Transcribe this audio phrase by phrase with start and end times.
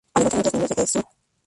[0.15, 0.87] Al igual que los otros miembros de "E.
[0.87, 1.05] subg.